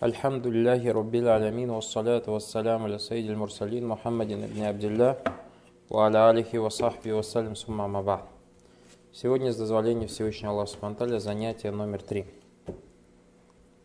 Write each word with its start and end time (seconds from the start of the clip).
Альхамдулиллахи 0.00 0.86
Раббил 0.86 1.28
Алямин, 1.28 1.72
вассаляту 1.72 2.30
вассаляму 2.30 2.84
аля 2.84 3.00
Саидил 3.00 3.36
Мурсалин, 3.36 3.88
Мухаммадин 3.88 4.44
ибн 4.44 4.66
Абдилля, 4.66 5.18
ва 5.88 6.06
аля 6.06 6.28
алихи 6.28 6.56
ва 6.56 6.68
сахби 6.68 7.10
вассалям 7.10 7.56
сумма 7.56 7.88
маба. 7.88 8.22
Сегодня, 9.12 9.52
с 9.52 9.56
дозволения 9.56 10.06
Всевышнего 10.06 10.52
Аллаха 10.52 10.70
Субтитры, 10.70 11.18
занятие 11.18 11.72
номер 11.72 12.00
три. 12.00 12.26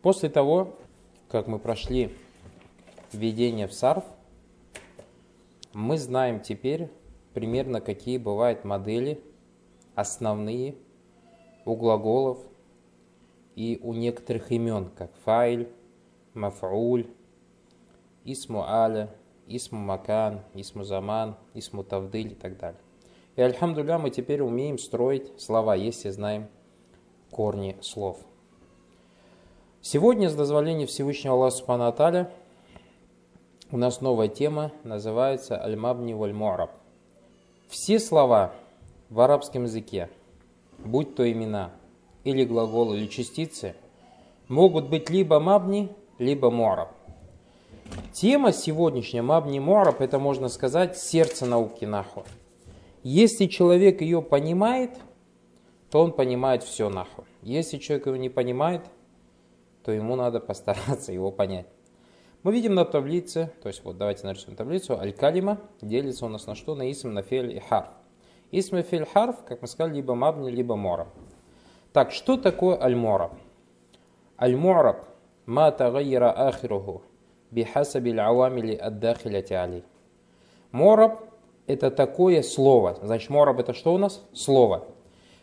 После 0.02 0.28
того, 0.28 0.76
как 1.28 1.48
мы 1.48 1.58
прошли 1.58 2.14
введение 3.12 3.66
в 3.66 3.72
сарф, 3.72 4.04
мы 5.72 5.98
знаем 5.98 6.38
теперь 6.38 6.90
примерно, 7.32 7.80
какие 7.80 8.18
бывают 8.18 8.64
модели, 8.64 9.20
основные 9.96 10.76
у 11.64 11.74
глаголов 11.74 12.38
и 13.56 13.80
у 13.82 13.94
некоторых 13.94 14.52
имен, 14.52 14.90
как 14.96 15.10
фаиль, 15.24 15.68
мафауль, 16.34 17.06
исму 18.24 18.64
аля, 18.66 19.10
исму 19.46 19.78
макан, 19.78 20.40
исму 20.54 20.84
заман, 20.84 21.36
исму 21.54 21.84
тавдыль 21.84 22.32
и 22.32 22.34
так 22.34 22.58
далее. 22.58 22.80
И, 23.36 23.42
альхамдуля, 23.42 23.98
мы 23.98 24.10
теперь 24.10 24.42
умеем 24.42 24.78
строить 24.78 25.40
слова, 25.40 25.74
если 25.74 26.10
знаем 26.10 26.48
корни 27.30 27.76
слов. 27.80 28.18
Сегодня, 29.80 30.30
с 30.30 30.34
дозволения 30.34 30.86
Всевышнего 30.86 31.34
Аллаха 31.34 31.56
Субхану 31.56 31.86
Аталя, 31.86 32.30
у 33.70 33.76
нас 33.76 34.00
новая 34.00 34.28
тема, 34.28 34.72
называется 34.84 35.60
«Аль-Мабни 35.60 36.14
валь-Му'раб». 36.14 36.70
Все 37.68 37.98
слова 37.98 38.54
в 39.10 39.20
арабском 39.20 39.64
языке, 39.64 40.08
будь 40.78 41.16
то 41.16 41.30
имена, 41.30 41.72
или 42.22 42.44
глаголы, 42.44 42.98
или 42.98 43.06
частицы, 43.08 43.74
могут 44.48 44.88
быть 44.88 45.10
либо 45.10 45.40
мабни, 45.40 45.90
либо 46.18 46.50
му'раб. 46.50 46.90
Тема 48.12 48.52
сегодняшняя 48.52 49.22
мабни 49.22 49.58
му'раб, 49.58 50.00
это 50.00 50.18
можно 50.18 50.48
сказать 50.48 50.96
сердце 50.96 51.46
науки 51.46 51.84
наху. 51.84 52.24
Если 53.02 53.46
человек 53.46 54.00
ее 54.00 54.22
понимает, 54.22 54.90
то 55.90 56.02
он 56.02 56.12
понимает 56.12 56.62
все 56.62 56.88
наху. 56.88 57.24
Если 57.42 57.78
человек 57.78 58.06
его 58.06 58.16
не 58.16 58.30
понимает, 58.30 58.82
то 59.84 59.92
ему 59.92 60.16
надо 60.16 60.40
постараться 60.40 61.12
его 61.12 61.30
понять. 61.30 61.66
Мы 62.42 62.52
видим 62.52 62.74
на 62.74 62.84
таблице, 62.84 63.52
то 63.62 63.68
есть 63.68 63.84
вот 63.84 63.96
давайте 63.96 64.26
нарисуем 64.26 64.56
таблицу, 64.56 64.98
аль-калима 64.98 65.60
делится 65.80 66.26
у 66.26 66.28
нас 66.28 66.46
на 66.46 66.54
что? 66.54 66.74
На 66.74 66.90
исм, 66.90 67.12
на 67.12 67.22
фель 67.22 67.56
и 67.56 67.58
харф. 67.58 67.88
Исм 68.50 68.76
и 68.76 68.82
фель 68.82 69.06
харф, 69.06 69.44
как 69.44 69.62
мы 69.62 69.68
сказали, 69.68 69.96
либо 69.96 70.14
мабни, 70.14 70.50
либо 70.50 70.76
мора. 70.76 71.08
Так, 71.92 72.12
что 72.12 72.36
такое 72.36 72.80
аль-мораб? 72.80 73.32
Аль-мораб 74.38 75.13
ма 75.46 75.70
тагайра 75.70 76.30
ахируху 76.30 77.02
бихасаби 77.50 78.10
аль-авамили 78.10 78.76
ад-дахиляти 78.76 79.52
али. 79.54 79.84
Мораб– 80.72 81.20
это 81.66 81.90
такое 81.90 82.42
слово. 82.42 82.98
Значит, 83.02 83.30
мораб– 83.30 83.58
это 83.60 83.72
что 83.72 83.94
у 83.94 83.98
нас? 83.98 84.26
Слово, 84.32 84.84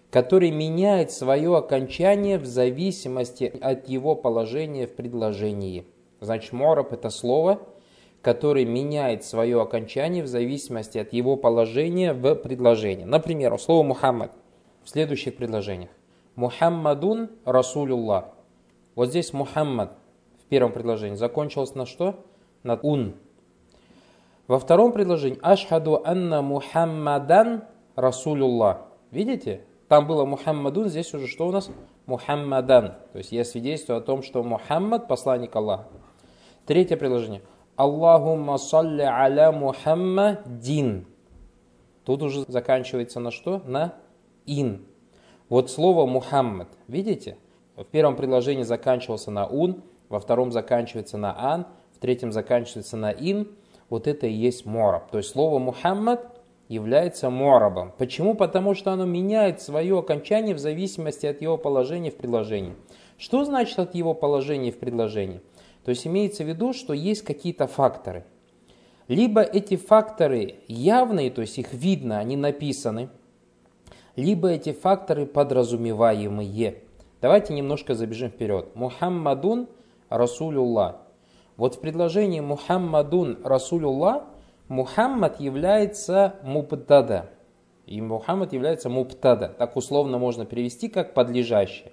которое 0.10 0.52
меняет 0.52 1.12
свое 1.12 1.56
окончание 1.56 2.38
в 2.38 2.46
зависимости 2.46 3.46
от 3.62 3.88
его 3.88 4.16
положения 4.16 4.88
в 4.88 4.96
предложении. 4.96 5.86
Значит, 6.20 6.52
мораб– 6.52 6.92
это 6.94 7.10
слово, 7.10 7.60
которое 8.22 8.66
меняет 8.66 9.24
свое 9.24 9.62
окончание 9.62 10.24
в 10.24 10.28
зависимости 10.28 10.98
от 10.98 11.14
его 11.14 11.38
положения 11.38 12.14
в 12.14 12.36
предложении. 12.36 13.06
Например, 13.06 13.58
слово 13.58 13.84
«Мухаммад» 13.84 14.32
в 14.84 14.90
следующих 14.90 15.38
предложениях. 15.38 15.90
Мухаммадун 16.36 17.30
Расулюллах. 17.46 18.26
Вот 18.96 19.10
здесь 19.10 19.34
Мухаммад 19.34 19.98
в 20.44 20.46
первом 20.48 20.72
предложении 20.72 21.16
закончилось 21.16 21.76
на 21.76 21.86
что? 21.86 22.26
На 22.64 22.76
ун. 22.76 23.16
Во 24.48 24.60
втором 24.60 24.92
предложении 24.92 25.40
Ашхаду 25.42 26.02
анна 26.04 26.42
Мухаммадан 26.42 27.64
Расулюллах. 27.96 28.82
Видите? 29.12 29.64
Там 29.88 30.08
было 30.08 30.26
Мухаммадун, 30.26 30.90
здесь 30.90 31.14
уже 31.14 31.28
что 31.28 31.48
у 31.48 31.52
нас? 31.52 31.70
Мухаммадан. 32.06 32.96
То 33.14 33.18
есть 33.18 33.32
я 33.32 33.46
свидетельствую 33.46 33.98
о 33.98 34.02
том, 34.02 34.24
что 34.24 34.44
Мухаммад 34.44 35.08
посланник 35.08 35.56
Аллаха. 35.56 35.88
Третье 36.66 36.98
предложение. 36.98 37.42
Аллахумма 37.76 38.58
салли 38.58 39.02
аля 39.04 39.52
Мухаммадин. 39.52 41.08
Тут 42.06 42.24
уже 42.24 42.44
заканчивается 42.48 43.20
на 43.20 43.32
что? 43.32 43.62
На 43.66 43.96
ин. 44.46 44.86
Вот 45.50 45.70
слово 45.70 46.06
Мухаммад, 46.06 46.70
видите? 46.88 47.38
В 47.76 47.86
первом 47.86 48.16
предложении 48.16 48.64
заканчивался 48.64 49.32
на 49.32 49.48
ун, 49.48 49.84
во 50.10 50.20
втором 50.20 50.52
заканчивается 50.52 51.18
на 51.18 51.54
ан, 51.54 51.66
в 51.96 52.00
третьем 52.00 52.32
заканчивается 52.32 52.98
на 52.98 53.12
ин. 53.12 53.48
Вот 53.90 54.08
это 54.08 54.28
и 54.28 54.34
есть 54.34 54.66
мораб. 54.66 55.10
То 55.12 55.18
есть 55.18 55.30
слово 55.32 55.60
Мухаммад 55.60 56.42
является 56.68 57.30
морабом. 57.30 57.92
Почему? 57.98 58.34
Потому 58.34 58.76
что 58.76 58.92
оно 58.92 59.06
меняет 59.06 59.62
свое 59.62 60.00
окончание 60.00 60.56
в 60.56 60.60
зависимости 60.60 61.26
от 61.26 61.42
его 61.42 61.58
положения 61.58 62.12
в 62.12 62.16
предложении. 62.16 62.76
Что 63.18 63.44
значит 63.44 63.78
от 63.78 63.94
его 63.94 64.14
положения 64.14 64.72
в 64.72 64.80
предложении? 64.80 65.42
То 65.84 65.90
есть 65.90 66.08
имеется 66.08 66.44
в 66.44 66.48
виду, 66.48 66.74
что 66.74 66.94
есть 66.94 67.24
какие-то 67.24 67.68
факторы. 67.68 68.24
Либо 69.08 69.42
эти 69.42 69.76
факторы 69.76 70.56
явные, 70.68 71.32
то 71.32 71.42
есть 71.42 71.58
их 71.58 71.74
видно, 71.74 72.20
они 72.20 72.38
написаны, 72.38 73.10
либо 74.16 74.50
эти 74.50 74.72
факторы 74.72 75.26
подразумеваемые. 75.26 76.84
Давайте 77.22 77.54
немножко 77.54 77.94
забежим 77.94 78.30
вперед. 78.32 78.76
Мухаммадун 78.76 79.68
Расулюллах. 80.10 80.96
Вот 81.56 81.76
в 81.76 81.80
предложении 81.80 82.40
Мухаммадун 82.40 83.40
Расулюллах 83.44 84.24
Мухаммад 84.70 85.40
является 85.40 86.36
мубтада. 86.44 87.30
И 87.86 88.02
Мухаммад 88.02 88.54
является 88.54 88.90
мубтада. 88.90 89.50
Так 89.50 89.76
условно 89.76 90.18
можно 90.18 90.46
перевести 90.46 90.88
как 90.90 91.14
подлежащее. 91.14 91.92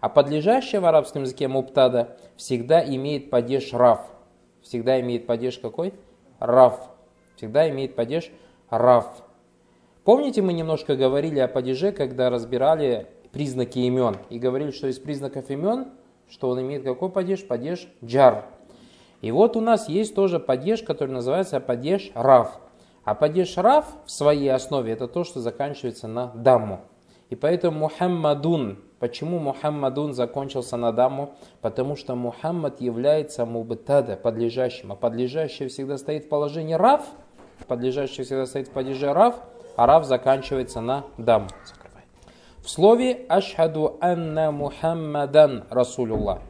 А 0.00 0.08
подлежащее 0.08 0.80
в 0.80 0.86
арабском 0.86 1.22
языке 1.22 1.48
мубтада 1.48 2.16
всегда 2.36 2.84
имеет 2.84 3.28
падеж 3.28 3.72
раф. 3.72 4.00
Всегда 4.62 5.00
имеет 5.00 5.26
падеж 5.26 5.58
какой? 5.58 5.94
Раф. 6.38 6.90
Всегда 7.36 7.68
имеет 7.70 7.96
падеж 7.96 8.30
раф. 8.70 9.24
Помните, 10.04 10.42
мы 10.42 10.52
немножко 10.52 10.94
говорили 10.94 11.40
о 11.40 11.48
падеже, 11.48 11.90
когда 11.90 12.30
разбирали 12.30 13.08
признаки 13.32 13.78
имен. 13.78 14.16
И 14.28 14.38
говорили, 14.38 14.70
что 14.70 14.86
из 14.88 14.98
признаков 14.98 15.50
имен, 15.50 15.88
что 16.28 16.48
он 16.48 16.60
имеет 16.60 16.84
какой 16.84 17.10
падеж? 17.10 17.46
Падеж 17.46 17.88
джар. 18.04 18.46
И 19.20 19.30
вот 19.30 19.56
у 19.56 19.60
нас 19.60 19.88
есть 19.88 20.14
тоже 20.14 20.38
падеж, 20.38 20.82
который 20.82 21.10
называется 21.10 21.60
падеж 21.60 22.10
раф. 22.14 22.58
А 23.04 23.14
падеж 23.14 23.56
раф 23.56 23.86
в 24.04 24.10
своей 24.10 24.48
основе 24.48 24.92
это 24.92 25.08
то, 25.08 25.24
что 25.24 25.40
заканчивается 25.40 26.08
на 26.08 26.28
дамму. 26.28 26.80
И 27.28 27.36
поэтому 27.36 27.80
Мухаммадун 27.80 28.78
Почему 29.00 29.38
Мухаммадун 29.38 30.12
закончился 30.12 30.76
на 30.76 30.92
даму? 30.92 31.32
Потому 31.62 31.96
что 31.96 32.14
Мухаммад 32.14 32.82
является 32.82 33.46
мубтада, 33.46 34.16
подлежащим. 34.16 34.92
А 34.92 34.94
подлежащее 34.94 35.70
всегда 35.70 35.96
стоит 35.96 36.26
в 36.26 36.28
положении 36.28 36.74
рав. 36.74 37.02
Подлежащее 37.66 38.26
всегда 38.26 38.44
стоит 38.44 38.68
в 38.68 38.72
падеже 38.72 39.12
рав, 39.14 39.36
а 39.76 39.86
рав 39.86 40.04
заканчивается 40.04 40.82
на 40.82 41.04
дам. 41.16 41.48
В 42.62 42.68
слове 42.70 43.24
«Ашхаду 43.28 43.96
анна 44.00 44.50
Мухаммадан 44.52 45.64
Расулюллах». 45.70 46.40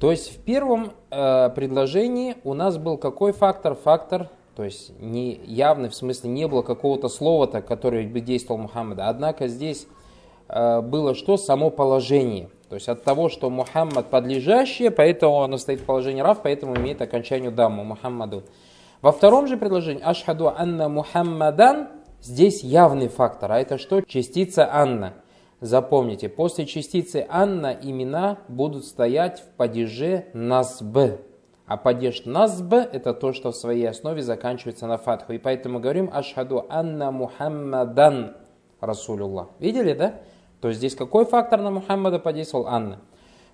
То 0.00 0.10
есть 0.10 0.34
в 0.34 0.42
первом 0.42 0.92
э, 1.10 1.50
предложении 1.50 2.36
у 2.44 2.54
нас 2.54 2.78
был 2.78 2.98
какой 2.98 3.32
фактор? 3.32 3.74
Фактор, 3.74 4.28
то 4.54 4.64
есть 4.64 4.92
не 5.00 5.40
явный, 5.44 5.88
в 5.88 5.94
смысле 5.94 6.30
не 6.30 6.46
было 6.46 6.62
какого-то 6.62 7.08
слова-то, 7.08 7.62
которое 7.62 8.06
бы 8.06 8.20
действовал 8.20 8.60
Мухаммада. 8.60 9.08
Однако 9.08 9.48
здесь 9.48 9.86
Э, 10.50 10.80
было 10.80 11.14
что? 11.14 11.36
Само 11.36 11.70
положение. 11.70 12.50
То 12.68 12.74
есть 12.74 12.88
от 12.88 13.02
того, 13.04 13.28
что 13.28 13.50
Мухаммад 13.50 14.10
подлежащее, 14.10 14.90
поэтому 14.90 15.34
он 15.34 15.58
стоит 15.58 15.80
в 15.80 15.84
положении 15.84 16.20
рав, 16.20 16.42
поэтому 16.42 16.76
имеет 16.76 17.00
окончание 17.02 17.50
даму 17.50 17.84
Мухаммаду. 17.84 18.44
Во 19.00 19.12
втором 19.12 19.46
же 19.46 19.56
предложении 19.56 20.02
Ашхаду 20.02 20.48
Анна 20.48 20.88
Мухаммадан 20.88 21.88
здесь 22.20 22.62
явный 22.62 23.08
фактор. 23.08 23.52
А 23.52 23.60
это 23.60 23.78
что? 23.78 24.02
Частица 24.02 24.68
Анна. 24.72 25.14
Запомните, 25.60 26.30
после 26.30 26.64
частицы 26.64 27.26
Анна 27.28 27.76
имена 27.82 28.38
будут 28.48 28.86
стоять 28.86 29.40
в 29.40 29.56
падеже 29.56 30.26
Насб. 30.32 31.20
А 31.66 31.76
падеж 31.76 32.24
Насб 32.24 32.72
это 32.72 33.12
то, 33.12 33.34
что 33.34 33.52
в 33.52 33.56
своей 33.56 33.86
основе 33.86 34.22
заканчивается 34.22 34.86
на 34.86 34.96
фатху. 34.96 35.34
И 35.34 35.38
поэтому 35.38 35.78
говорим 35.78 36.10
Ашхаду 36.12 36.64
Анна 36.70 37.10
Мухаммадан 37.10 38.36
Расулюллах. 38.80 39.48
Видели, 39.58 39.92
да? 39.92 40.14
То 40.62 40.68
есть 40.68 40.78
здесь 40.78 40.96
какой 40.96 41.26
фактор 41.26 41.60
на 41.60 41.70
Мухаммада 41.70 42.18
подействовал? 42.18 42.66
Анна. 42.66 43.00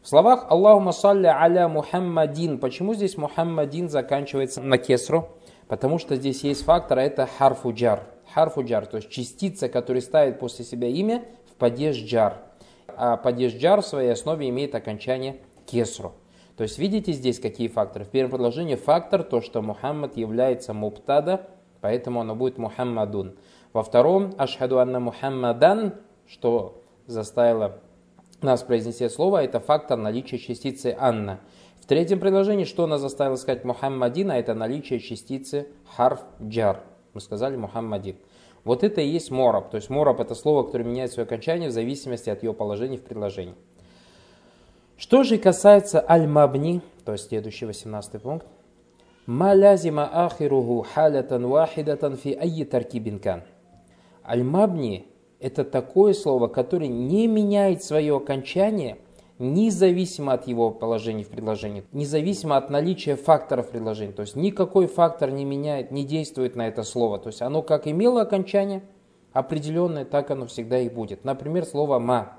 В 0.00 0.08
словах 0.08 0.46
Аллахума 0.48 0.92
салли 0.92 1.26
аля 1.26 1.66
Мухаммадин. 1.66 2.60
Почему 2.60 2.94
здесь 2.94 3.16
Мухаммадин 3.16 3.88
заканчивается 3.88 4.62
на 4.62 4.78
кесру? 4.78 5.28
Потому 5.66 5.98
что 5.98 6.14
здесь 6.14 6.44
есть 6.44 6.64
фактор, 6.64 7.00
а 7.00 7.02
это 7.02 7.26
харфуджар. 7.26 8.04
Харфуджар, 8.32 8.86
то 8.86 8.98
есть 8.98 9.10
частица, 9.10 9.68
которая 9.68 10.00
ставит 10.00 10.38
после 10.38 10.64
себя 10.64 10.86
имя 10.86 11.24
в 11.56 11.58
падеж 11.58 11.96
джар. 11.96 12.42
А 12.98 13.16
падеж 13.16 13.54
джар 13.54 13.80
в 13.80 13.86
своей 13.86 14.10
основе 14.10 14.48
имеет 14.50 14.74
окончание 14.74 15.38
кесру. 15.64 16.12
То 16.56 16.62
есть 16.62 16.78
видите 16.78 17.12
здесь 17.12 17.40
какие 17.40 17.68
факторы? 17.68 18.04
В 18.04 18.08
первом 18.08 18.30
предложении 18.30 18.74
фактор 18.74 19.22
то, 19.22 19.40
что 19.40 19.62
Мухаммад 19.62 20.16
является 20.18 20.74
муптада, 20.74 21.48
поэтому 21.80 22.20
оно 22.20 22.34
будет 22.34 22.58
Мухаммадун. 22.58 23.36
Во 23.72 23.82
втором 23.82 24.34
ашхаду 24.36 24.78
анна 24.78 25.00
Мухаммадан, 25.00 25.94
что 26.26 26.82
заставило 27.06 27.78
нас 28.42 28.62
произнести 28.62 29.08
слово, 29.08 29.44
это 29.44 29.58
фактор 29.60 29.98
наличия 29.98 30.38
частицы 30.38 30.94
Анна. 30.98 31.40
В 31.80 31.86
третьем 31.86 32.20
предложении, 32.20 32.64
что 32.64 32.86
нас 32.86 33.00
заставило 33.00 33.36
сказать 33.36 33.64
Мухаммадин, 33.64 34.30
а 34.30 34.36
это 34.36 34.54
наличие 34.54 35.00
частицы 35.00 35.68
харф 35.96 36.20
джар. 36.42 36.82
Мы 37.14 37.20
сказали 37.20 37.56
Мухаммадин. 37.56 38.16
Вот 38.66 38.82
это 38.82 39.00
и 39.00 39.06
есть 39.06 39.30
мораб. 39.30 39.70
То 39.70 39.76
есть 39.76 39.90
мораб 39.90 40.18
это 40.18 40.34
слово, 40.34 40.64
которое 40.64 40.82
меняет 40.82 41.12
свое 41.12 41.24
окончание 41.24 41.68
в 41.68 41.72
зависимости 41.72 42.30
от 42.30 42.42
ее 42.42 42.52
положения 42.52 42.96
в 42.96 43.02
предложении. 43.02 43.54
Что 44.96 45.22
же 45.22 45.38
касается 45.38 46.04
аль-мабни, 46.06 46.82
то 47.04 47.12
есть 47.12 47.28
следующий 47.28 47.64
18 47.64 48.20
пункт. 48.20 48.44
Ма 49.24 49.54
лязима 49.54 50.10
ахируху 50.26 50.84
халятан 50.92 51.46
вахидатан 51.46 52.16
фи 52.16 52.32
айи 52.32 52.64
таркибинкан. 52.64 53.44
Аль-мабни 54.28 55.06
это 55.38 55.62
такое 55.62 56.12
слово, 56.12 56.48
которое 56.48 56.88
не 56.88 57.28
меняет 57.28 57.84
свое 57.84 58.16
окончание 58.16 58.98
независимо 59.38 60.32
от 60.32 60.46
его 60.46 60.70
положения 60.70 61.24
в 61.24 61.28
предложении, 61.28 61.84
независимо 61.92 62.56
от 62.56 62.70
наличия 62.70 63.16
факторов 63.16 63.70
предложения. 63.70 64.12
То 64.12 64.22
есть 64.22 64.36
никакой 64.36 64.86
фактор 64.86 65.30
не 65.30 65.44
меняет, 65.44 65.90
не 65.90 66.04
действует 66.04 66.56
на 66.56 66.68
это 66.68 66.82
слово. 66.82 67.18
То 67.18 67.28
есть 67.28 67.42
оно 67.42 67.62
как 67.62 67.86
имело 67.86 68.22
окончание 68.22 68.82
определенное, 69.32 70.04
так 70.04 70.30
оно 70.30 70.46
всегда 70.46 70.78
и 70.78 70.88
будет. 70.88 71.24
Например, 71.24 71.64
слово 71.64 71.98
«ма». 71.98 72.38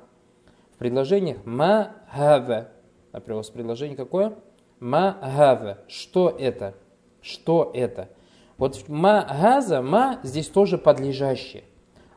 В 0.74 0.78
предложениях 0.78 1.38
«ма 1.46 1.92
хава». 2.10 2.70
Например, 3.12 3.44
у 3.48 3.54
предложение 3.54 3.96
какое? 3.96 4.34
«Ма 4.80 5.18
хава». 5.22 5.80
Что 5.88 6.30
это? 6.30 6.74
Что 7.22 7.72
это? 7.74 8.10
Вот 8.58 8.88
«ма 8.88 9.28
газа», 9.42 9.82
«ма» 9.82 10.20
здесь 10.24 10.48
тоже 10.48 10.78
подлежащее. 10.78 11.64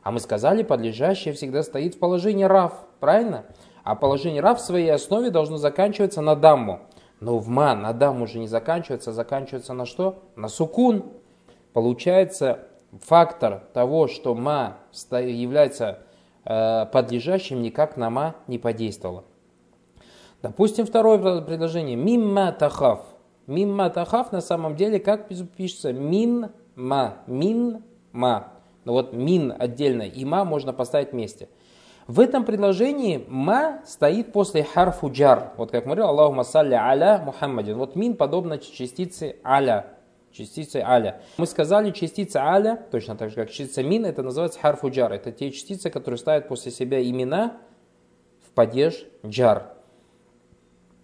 А 0.03 0.11
мы 0.11 0.21
сказали, 0.21 0.63
подлежащее 0.63 1.35
всегда 1.35 1.63
стоит 1.63 1.97
в 1.97 1.99
положении 1.99 2.45
рав, 2.45 2.87
правильно? 3.01 3.45
А 3.91 3.97
положение 3.97 4.41
рав 4.41 4.59
в 4.59 4.61
своей 4.61 4.93
основе 4.93 5.31
должно 5.31 5.57
заканчиваться 5.57 6.21
на 6.21 6.37
дамму. 6.37 6.79
Но 7.19 7.39
в 7.39 7.49
ма 7.49 7.75
на 7.75 7.93
дамму 7.93 8.23
уже 8.23 8.39
не 8.39 8.47
заканчивается, 8.47 9.13
заканчивается 9.13 9.73
на 9.73 9.85
что? 9.85 10.23
На 10.37 10.47
сукун. 10.47 11.07
Получается, 11.73 12.69
фактор 13.03 13.65
того, 13.75 14.07
что 14.07 14.37
ма 14.37 14.77
является 15.11 15.99
э, 16.45 16.87
подлежащим, 16.87 17.63
никак 17.63 17.97
на 17.97 18.11
ма 18.11 18.37
не 18.47 18.61
подействовало. 18.61 19.25
Допустим, 20.41 20.87
второе 20.87 21.41
предложение. 21.41 21.97
Мимма 21.97 22.53
тахав. 22.53 23.01
Мимма 23.49 23.91
тахав 23.91 24.31
на 24.31 24.41
самом 24.41 24.77
деле 24.77 25.01
как 25.01 25.27
пишется? 25.27 25.93
Мин 25.93 26.51
ма. 26.77 27.17
Мин 27.27 27.83
ма. 28.13 28.53
Но 28.85 28.93
вот 28.93 29.13
мин 29.13 29.53
отдельно 29.59 30.03
и 30.03 30.25
ма 30.25 30.45
можно 30.45 30.73
поставить 30.73 31.11
вместе. 31.11 31.49
В 32.07 32.19
этом 32.19 32.45
предложении 32.45 33.25
ма 33.29 33.83
стоит 33.87 34.33
после 34.33 34.65
харфу 34.65 35.11
джар. 35.11 35.53
Вот 35.57 35.71
как 35.71 35.87
мы 35.87 35.95
говорили, 35.95 36.07
Аллаху 36.07 36.45
салли 36.45 36.75
аля 36.75 37.23
Мухаммадин. 37.25 37.77
Вот 37.77 37.95
мин 37.95 38.17
подобно 38.17 38.59
частице 38.59 39.37
аля. 39.45 39.87
Частице 40.33 40.77
аля. 40.77 41.23
Мы 41.39 41.47
сказали 41.47 41.91
частица 41.91 42.45
аля, 42.45 42.85
точно 42.91 43.17
так 43.17 43.31
же 43.31 43.37
как 43.37 43.51
частица 43.51 43.83
мин, 43.83 44.07
это 44.07 44.23
называется 44.23 44.61
харфу 44.61 44.91
джар. 44.91 45.13
Это 45.13 45.33
те 45.33 45.51
частицы, 45.51 45.91
которые 45.91 46.19
ставят 46.19 46.49
после 46.49 46.71
себя 46.73 47.03
имена 47.03 47.59
в 48.47 48.51
падеж 48.53 49.07
джар. 49.27 49.75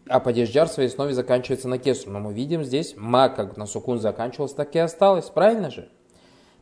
А 0.09 0.21
падеж 0.21 0.51
джар 0.51 0.69
в 0.69 0.73
своей 0.73 0.89
основе 0.89 1.13
заканчивается 1.13 1.69
на 1.69 1.79
кесу. 1.79 2.11
Но 2.11 2.21
мы 2.21 2.33
видим 2.33 2.63
здесь 2.63 2.95
ма, 2.97 3.29
как 3.29 3.57
на 3.57 3.67
сукун 3.67 3.99
заканчивалось, 3.99 4.53
так 4.55 4.75
и 4.77 4.79
осталось. 4.79 5.27
Правильно 5.31 5.71
же? 5.71 5.89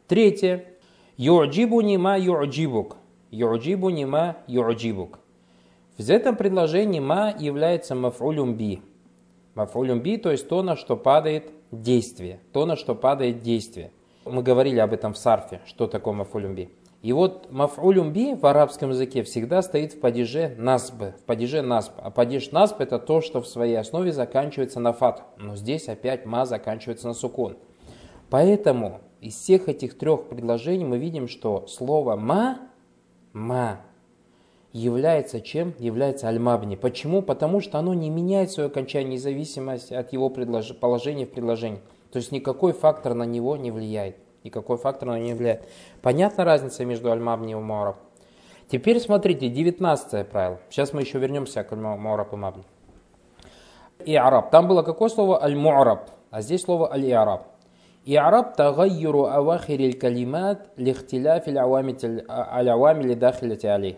Третье. 0.08 0.64
Ю'джибуни 1.16 1.96
ма 1.96 2.18
ю'джибук. 2.18 2.96
Ю'джибуни 3.34 4.04
ма 4.04 4.36
ю'джибук. 4.46 5.18
В 5.98 6.08
этом 6.08 6.36
предложении 6.36 7.00
ма 7.00 7.34
является 7.36 7.96
маф'улюм 7.96 8.54
би. 8.54 8.80
Маф'улюм 9.56 10.00
би, 10.02 10.18
то 10.18 10.30
есть 10.30 10.48
то, 10.48 10.62
на 10.62 10.76
что 10.76 10.96
падает 10.96 11.50
действие. 11.72 12.38
То, 12.52 12.64
на 12.64 12.76
что 12.76 12.94
падает 12.94 13.42
действие. 13.42 13.90
Мы 14.24 14.44
говорили 14.44 14.78
об 14.78 14.92
этом 14.92 15.14
в 15.14 15.18
сарфе, 15.18 15.60
что 15.66 15.88
такое 15.88 16.14
маф'улюм 16.14 16.54
би. 16.54 16.68
И 17.02 17.12
вот 17.12 17.48
маф'улюм 17.50 18.12
би 18.12 18.34
в 18.34 18.46
арабском 18.46 18.90
языке 18.90 19.24
всегда 19.24 19.62
стоит 19.62 19.94
в 19.94 20.00
падеже 20.00 20.54
насб. 20.56 21.02
В 21.02 21.24
падеже 21.26 21.60
насб. 21.60 21.92
А 21.96 22.12
падеж 22.12 22.52
насб 22.52 22.80
это 22.80 23.00
то, 23.00 23.20
что 23.20 23.40
в 23.40 23.48
своей 23.48 23.74
основе 23.74 24.12
заканчивается 24.12 24.78
на 24.78 24.92
фат. 24.92 25.24
Но 25.38 25.56
здесь 25.56 25.88
опять 25.88 26.24
ма 26.24 26.46
заканчивается 26.46 27.08
на 27.08 27.14
сукун. 27.14 27.56
Поэтому 28.30 29.00
из 29.20 29.34
всех 29.34 29.68
этих 29.68 29.98
трех 29.98 30.28
предложений 30.28 30.84
мы 30.84 30.98
видим, 30.98 31.26
что 31.26 31.66
слово 31.66 32.14
«ма» 32.14 32.58
«ма» 33.34 33.80
является 34.72 35.40
чем? 35.40 35.74
Является 35.78 36.28
аль-мабни. 36.28 36.76
Почему? 36.76 37.20
Потому 37.20 37.60
что 37.60 37.78
оно 37.78 37.92
не 37.94 38.10
меняет 38.10 38.50
свое 38.50 38.68
окончание 38.68 39.14
независимо 39.14 39.74
от 39.74 40.12
его 40.12 40.30
предлож... 40.30 40.74
положения 40.74 41.26
в 41.26 41.30
предложении. 41.30 41.80
То 42.10 42.18
есть 42.18 42.32
никакой 42.32 42.72
фактор 42.72 43.14
на 43.14 43.24
него 43.24 43.56
не 43.56 43.70
влияет. 43.70 44.16
Никакой 44.42 44.76
фактор 44.76 45.08
на 45.08 45.18
него 45.18 45.26
не 45.26 45.34
влияет. 45.34 45.68
Понятна 46.02 46.44
разница 46.44 46.84
между 46.84 47.10
аль-мабни 47.10 47.52
и 47.52 47.56
муараб? 47.56 47.96
Теперь 48.68 48.98
смотрите, 49.00 49.48
19 49.48 50.28
правило. 50.28 50.58
Сейчас 50.70 50.92
мы 50.92 51.02
еще 51.02 51.18
вернемся 51.18 51.62
к 51.64 51.74
муараб 51.74 52.32
и 52.32 52.36
мабни. 52.36 52.64
И 54.04 54.16
араб. 54.16 54.50
Там 54.50 54.68
было 54.68 54.82
какое 54.82 55.08
слово? 55.08 55.42
Аль-муараб. 55.42 56.10
А 56.30 56.40
здесь 56.40 56.62
слово 56.62 56.92
аль-иараб. 56.92 57.46
إعراب 58.09 58.53
تغير 58.53 59.35
أواخر 59.35 59.79
الكلمات 59.79 60.67
لاختلاف 60.77 61.49
العوامل 61.49 63.19
داخلة 63.19 63.59
عليه. 63.63 63.95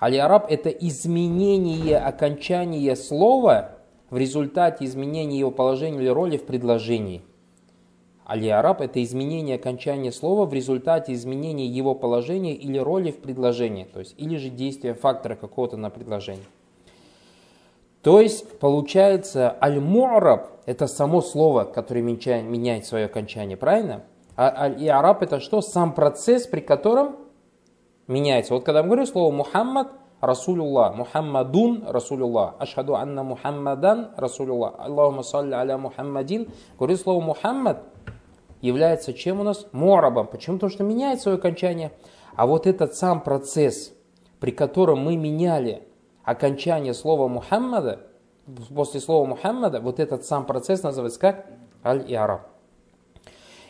Аль-Араб – 0.00 0.48
это 0.48 0.68
изменение 0.68 1.98
окончания 1.98 2.94
слова 2.94 3.70
в 4.10 4.16
результате 4.16 4.84
изменения 4.84 5.38
его 5.38 5.50
положения 5.50 5.98
или 5.98 6.08
роли 6.08 6.36
в 6.36 6.44
предложении. 6.46 7.22
Аль-Араб – 8.28 8.82
это 8.82 9.02
изменение 9.02 9.56
окончания 9.56 10.12
слова 10.12 10.44
в 10.44 10.52
результате 10.52 11.14
изменения 11.14 11.66
его 11.66 11.94
положения 11.94 12.54
или 12.54 12.78
роли 12.78 13.10
в 13.10 13.18
предложении, 13.18 13.84
то 13.84 14.00
есть 14.00 14.14
или 14.18 14.36
же 14.36 14.50
действия 14.50 14.94
фактора 14.94 15.34
какого-то 15.34 15.76
на 15.76 15.90
предложение. 15.90 16.44
То 18.02 18.20
есть, 18.20 18.58
получается, 18.58 19.56
аль-му'раб – 19.60 20.51
это 20.65 20.87
само 20.87 21.21
слово, 21.21 21.63
которое 21.65 22.01
меняет 22.01 22.85
свое 22.85 23.05
окончание, 23.05 23.57
правильно? 23.57 24.03
А 24.35 24.63
аль-иараб– 24.63 25.21
это 25.23 25.39
что? 25.39 25.61
Сам 25.61 25.93
процесс, 25.93 26.47
при 26.47 26.61
котором 26.61 27.17
меняется. 28.07 28.53
Вот 28.53 28.63
когда 28.63 28.81
мы 28.81 28.89
говорим 28.89 29.05
слово 29.05 29.31
Мухаммад, 29.31 29.89
Расулюллах, 30.21 30.95
Мухаммадун, 30.95 31.83
Расулюллах, 31.85 32.55
Ашхаду 32.57 32.95
анна 32.95 33.23
Мухаммадан, 33.23 34.11
Расулюллах, 34.15 34.75
Аллахума 34.79 35.21
салли 35.21 35.53
аля 35.53 35.77
Мухаммадин. 35.77 36.47
Говорит 36.79 37.01
слово 37.01 37.21
Мухаммад 37.21 37.83
является 38.61 39.13
чем 39.13 39.41
у 39.41 39.43
нас? 39.43 39.67
Му'рабом. 39.73 40.27
Почему? 40.27 40.55
Потому 40.55 40.71
что 40.71 40.83
меняет 40.85 41.19
свое 41.19 41.37
окончание. 41.37 41.91
А 42.37 42.47
вот 42.47 42.67
этот 42.67 42.95
сам 42.95 43.21
процесс, 43.21 43.93
при 44.39 44.51
котором 44.51 44.99
мы 44.99 45.17
меняли 45.17 45.83
окончание 46.23 46.93
слова 46.93 47.27
Мухаммада, 47.27 48.07
после 48.73 48.99
слова 48.99 49.25
Мухаммада, 49.25 49.79
вот 49.79 49.99
этот 49.99 50.25
сам 50.25 50.45
процесс 50.45 50.83
называется 50.83 51.19
как 51.19 51.45
аль-иараб. 51.83 52.47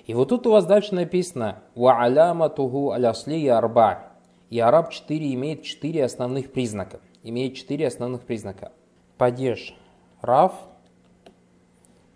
И 0.06 0.14
вот 0.14 0.30
тут 0.30 0.48
у 0.48 0.52
вас 0.52 0.66
дальше 0.66 0.96
написано 0.96 1.64
«Ва 1.76 2.02
аляматуху 2.02 2.92
алясли 2.92 3.48
арба». 3.48 4.10
И 4.50 4.60
араб 4.60 4.92
4 4.92 5.34
имеет 5.34 5.64
4 5.64 6.04
основных 6.04 6.52
признака. 6.52 7.00
Имеет 7.24 7.56
4 7.56 7.88
основных 7.88 8.22
признака. 8.22 8.72
Падеж 9.18 9.76
рав, 10.22 10.54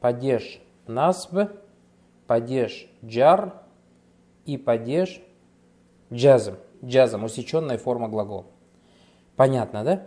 падеж 0.02 0.62
насб, 0.86 1.50
падеж 2.28 2.88
джар 3.04 3.54
и 4.46 4.58
падеж 4.58 5.22
джазм. 6.14 6.56
Джазм, 6.84 7.24
усеченная 7.24 7.78
форма 7.78 8.08
глагола. 8.08 8.46
Понятно, 9.36 9.84
да? 9.84 10.06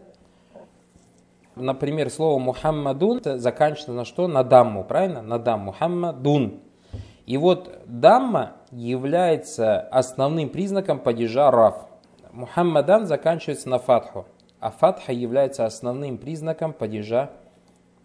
Например, 1.61 2.11
слово 2.11 2.39
Мухаммадун 2.39 3.21
заканчивается 3.23 3.93
на 3.93 4.05
что? 4.05 4.27
На 4.27 4.43
дамму, 4.43 4.85
правильно? 4.85 5.23
На 5.23 5.39
дамму. 5.39 5.67
Мухаммадун. 5.67 6.61
И 7.27 7.37
вот 7.37 7.79
дамма 7.87 8.57
является 8.73 9.81
основным 9.81 10.49
признаком 10.49 10.99
падежа 10.99 11.51
раф. 11.51 11.87
Мухаммадан 12.33 13.07
заканчивается 13.07 13.69
на 13.69 13.79
фатху, 13.79 14.27
а 14.59 14.71
фатха 14.71 15.13
является 15.13 15.65
основным 15.65 16.19
признаком 16.19 16.73
падежа 16.73 17.31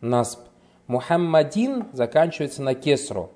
насб. 0.01 0.39
Мухаммадин 0.87 1.85
заканчивается 1.91 2.61
на 2.61 2.75
кесру, 2.75 3.31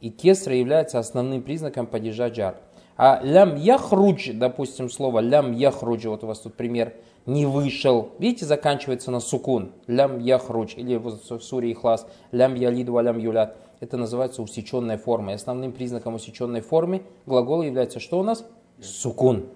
и 0.00 0.10
кесра 0.10 0.54
является 0.54 0.98
основным 0.98 1.42
признаком 1.42 1.86
падежа 1.86 2.28
джар. 2.28 2.56
А 3.04 3.18
лям 3.20 3.56
яхрудж, 3.56 4.30
допустим, 4.32 4.88
слово 4.88 5.18
лям 5.18 5.50
яхрудж, 5.50 6.06
вот 6.06 6.22
у 6.22 6.28
вас 6.28 6.38
тут 6.38 6.54
пример, 6.54 6.94
не 7.26 7.46
вышел. 7.46 8.10
Видите, 8.20 8.46
заканчивается 8.46 9.10
на 9.10 9.18
сукун. 9.18 9.72
Лям 9.88 10.20
яхрудж. 10.20 10.74
Или 10.76 10.94
в 10.94 11.18
суре 11.40 11.72
Ихлас. 11.72 12.06
Лям 12.30 12.54
ялиду 12.54 12.96
лям 13.00 13.18
юлят. 13.18 13.56
Это 13.80 13.96
называется 13.96 14.40
усеченная 14.40 14.98
форма. 14.98 15.32
И 15.32 15.34
основным 15.34 15.72
признаком 15.72 16.14
усеченной 16.14 16.60
формы 16.60 17.02
глагола 17.26 17.64
является 17.64 17.98
что 17.98 18.20
у 18.20 18.22
нас? 18.22 18.46
Сукун. 18.80 19.46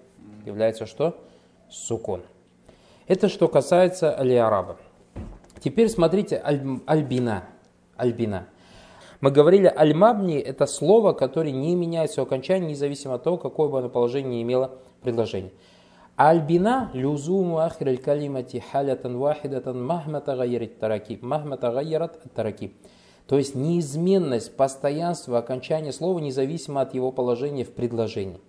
Является 0.44 0.84
что? 0.84 1.16
Сукун. 1.70 2.22
Это 3.06 3.28
что 3.28 3.46
касается 3.46 4.12
алиараба. 4.12 4.76
Теперь 5.60 5.88
смотрите 5.88 6.42
аль, 6.44 6.80
альбина. 6.84 7.44
Альбина. 7.96 8.48
Мы 9.20 9.30
говорили, 9.30 9.72
аль-мабни– 9.74 10.38
это 10.38 10.66
слово, 10.66 11.12
которое 11.12 11.52
не 11.52 11.74
меняется 11.74 12.20
в 12.20 12.24
окончании, 12.24 12.70
независимо 12.70 13.14
от 13.14 13.22
того, 13.22 13.38
какое 13.38 13.68
бы 13.68 13.78
оно 13.78 13.88
положение 13.88 14.42
имело 14.42 14.72
предложение. 15.02 15.52
Альбина 16.16 16.90
люзуму 16.94 17.58
ахир 17.58 17.88
аль 17.88 17.98
калимати 17.98 18.62
халятан 18.72 19.18
вахидатан 19.18 19.84
махма 19.84 20.20
тагайрат 20.20 20.78
тараки. 20.78 21.18
Махма 21.20 21.58
тагайрат 21.58 22.18
тараки. 22.34 22.72
То 23.26 23.36
есть 23.36 23.54
неизменность, 23.54 24.56
постоянство 24.56 25.38
окончания 25.38 25.92
слова 25.92 26.18
независимо 26.18 26.80
от 26.80 26.94
его 26.94 27.12
положения 27.12 27.64
в 27.64 27.72
предложении. 27.72 28.40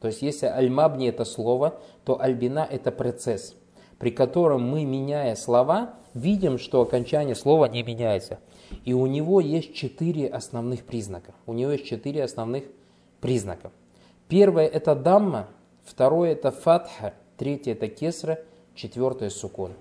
То 0.00 0.08
есть 0.08 0.22
если 0.22 0.46
аль-мабни 0.46 1.08
это 1.08 1.26
слово, 1.26 1.74
то 2.04 2.18
альбина 2.20 2.66
это 2.70 2.90
процесс, 2.90 3.54
при 4.00 4.10
котором 4.10 4.62
мы, 4.62 4.86
меняя 4.86 5.36
слова, 5.36 5.94
видим, 6.14 6.58
что 6.58 6.80
окончание 6.80 7.34
слова 7.34 7.66
не 7.66 7.82
меняется. 7.82 8.40
И 8.86 8.94
у 8.94 9.06
него 9.06 9.40
есть 9.40 9.74
четыре 9.74 10.26
основных 10.26 10.84
признака. 10.84 11.34
У 11.44 11.52
него 11.52 11.72
есть 11.72 11.84
четыре 11.84 12.24
основных 12.24 12.64
признака. 13.20 13.70
Первое 14.26 14.66
это 14.66 14.94
дамма, 14.94 15.48
второе 15.84 16.32
это 16.32 16.50
фатха, 16.50 17.12
третье 17.36 17.72
это 17.72 17.88
кесра, 17.88 18.38
четвертое 18.74 19.28
сукон. 19.28 19.72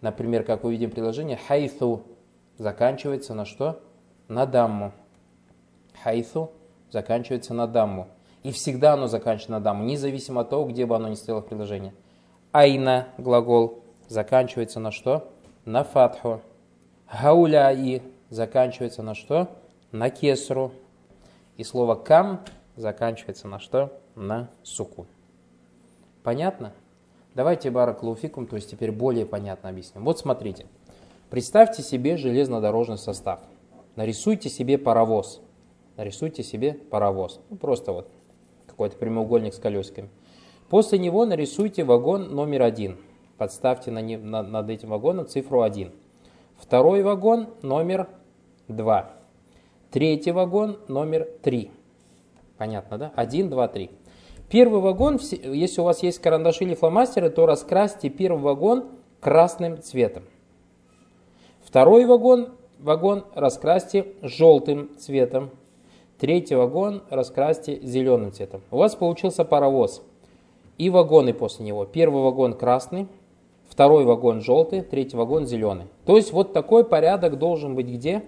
Например, 0.00 0.44
как 0.44 0.62
увидим 0.62 0.92
приложение, 0.92 1.36
хайθу 1.36 2.04
заканчивается 2.58 3.34
на 3.34 3.44
что? 3.44 3.80
На 4.28 4.46
дамму. 4.46 4.92
Хайθу 6.04 6.52
заканчивается 6.92 7.52
на 7.52 7.66
дамму. 7.66 8.06
И 8.44 8.52
всегда 8.52 8.92
оно 8.92 9.08
заканчивается 9.08 9.50
на 9.50 9.60
дамму, 9.60 9.82
независимо 9.82 10.42
от 10.42 10.50
того, 10.50 10.66
где 10.66 10.86
бы 10.86 10.94
оно 10.94 11.08
ни 11.08 11.14
стояло 11.14 11.42
в 11.42 11.46
приложении. 11.46 11.92
Айна, 12.58 13.08
глагол, 13.18 13.82
заканчивается 14.08 14.80
на 14.80 14.90
что? 14.90 15.30
На 15.66 15.84
фатху. 15.84 16.40
Гауляи 17.06 18.00
заканчивается 18.30 19.02
на 19.02 19.14
что? 19.14 19.50
На 19.92 20.08
кесру. 20.08 20.72
И 21.58 21.64
слово 21.64 21.96
кам 21.96 22.40
заканчивается 22.74 23.46
на 23.46 23.60
что? 23.60 24.00
На 24.14 24.48
суку. 24.62 25.04
Понятно? 26.22 26.72
Давайте 27.34 27.70
бараклауфикум, 27.70 28.46
то 28.46 28.56
есть 28.56 28.70
теперь 28.70 28.90
более 28.90 29.26
понятно 29.26 29.68
объясним. 29.68 30.06
Вот 30.06 30.18
смотрите. 30.18 30.64
Представьте 31.28 31.82
себе 31.82 32.16
железнодорожный 32.16 32.96
состав. 32.96 33.40
Нарисуйте 33.96 34.48
себе 34.48 34.78
паровоз. 34.78 35.42
Нарисуйте 35.98 36.42
себе 36.42 36.72
паровоз. 36.72 37.38
Ну, 37.50 37.58
просто 37.58 37.92
вот 37.92 38.08
какой-то 38.66 38.96
прямоугольник 38.96 39.52
с 39.52 39.58
колесиками. 39.58 40.08
После 40.68 40.98
него 40.98 41.24
нарисуйте 41.24 41.84
вагон 41.84 42.34
номер 42.34 42.62
один. 42.62 42.96
Подставьте 43.38 43.90
на, 43.90 44.00
на, 44.00 44.42
над 44.42 44.70
этим 44.70 44.88
вагоном 44.88 45.26
цифру 45.26 45.62
1. 45.62 45.92
Второй 46.56 47.02
вагон 47.02 47.48
номер 47.62 48.08
2. 48.68 49.10
Третий 49.90 50.32
вагон 50.32 50.78
номер 50.88 51.28
3. 51.42 51.70
Понятно, 52.56 52.98
да? 52.98 53.12
1, 53.14 53.50
2, 53.50 53.68
3. 53.68 53.90
Первый 54.48 54.80
вагон, 54.80 55.18
если 55.20 55.80
у 55.80 55.84
вас 55.84 56.02
есть 56.02 56.20
карандаши 56.20 56.64
или 56.64 56.74
фломастеры, 56.74 57.30
то 57.30 57.46
раскрасьте 57.46 58.08
первый 58.08 58.42
вагон 58.42 58.86
красным 59.20 59.82
цветом. 59.82 60.24
Второй 61.64 62.06
вагон, 62.06 62.50
вагон 62.78 63.24
раскрасьте 63.34 64.06
желтым 64.22 64.96
цветом. 64.98 65.50
Третий 66.18 66.54
вагон 66.54 67.02
раскрасьте 67.10 67.78
зеленым 67.82 68.32
цветом. 68.32 68.62
У 68.70 68.78
вас 68.78 68.94
получился 68.94 69.44
паровоз. 69.44 70.02
И 70.78 70.90
вагоны 70.90 71.32
после 71.32 71.64
него. 71.64 71.84
Первый 71.84 72.22
вагон 72.22 72.52
красный, 72.54 73.08
второй 73.68 74.04
вагон 74.04 74.40
желтый, 74.40 74.82
третий 74.82 75.16
вагон 75.16 75.46
зеленый. 75.46 75.86
То 76.04 76.16
есть 76.16 76.32
вот 76.32 76.52
такой 76.52 76.84
порядок 76.84 77.38
должен 77.38 77.74
быть 77.74 77.86
где? 77.86 78.24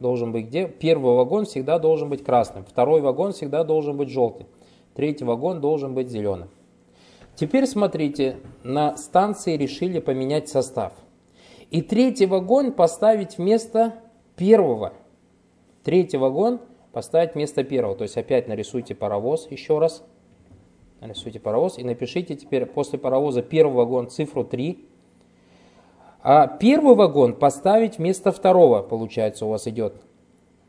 Должен 0.00 0.32
быть 0.32 0.46
где? 0.46 0.66
Первый 0.66 1.14
вагон 1.14 1.44
всегда 1.44 1.78
должен 1.78 2.08
быть 2.08 2.24
красным, 2.24 2.64
второй 2.64 3.00
вагон 3.00 3.32
всегда 3.32 3.64
должен 3.64 3.96
быть 3.96 4.08
желтый, 4.08 4.46
третий 4.94 5.24
вагон 5.24 5.60
должен 5.60 5.94
быть 5.94 6.08
зеленым. 6.08 6.48
Теперь 7.34 7.66
смотрите, 7.66 8.38
на 8.64 8.96
станции 8.96 9.56
решили 9.56 10.00
поменять 10.00 10.48
состав. 10.48 10.92
И 11.70 11.82
третий 11.82 12.26
вагон 12.26 12.72
поставить 12.72 13.38
вместо 13.38 13.94
первого. 14.34 14.92
Третий 15.84 16.16
вагон 16.16 16.60
поставить 16.92 17.34
вместо 17.34 17.62
первого. 17.62 17.94
То 17.94 18.02
есть 18.02 18.16
опять 18.16 18.48
нарисуйте 18.48 18.94
паровоз 18.94 19.48
еще 19.50 19.78
раз 19.78 20.02
нарисуйте 21.00 21.40
паровоз 21.40 21.78
и 21.78 21.84
напишите 21.84 22.34
теперь 22.36 22.66
после 22.66 22.98
паровоза 22.98 23.42
первый 23.42 23.74
вагон 23.74 24.08
цифру 24.08 24.44
3. 24.44 24.86
А 26.22 26.46
первый 26.46 26.94
вагон 26.94 27.34
поставить 27.34 27.98
вместо 27.98 28.32
второго, 28.32 28.82
получается, 28.82 29.46
у 29.46 29.50
вас 29.50 29.66
идет 29.68 30.02